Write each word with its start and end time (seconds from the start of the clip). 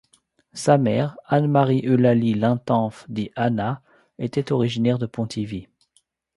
Sa 0.53 0.79
mère, 0.79 1.15
Anne-Marie-Eulalie 1.27 2.33
Lintanff, 2.33 3.05
dit 3.07 3.29
Anna, 3.35 3.83
était, 4.17 4.45
elle, 4.47 4.53
originaire 4.53 4.97
de 4.97 5.05
Pontivy. 5.05 5.67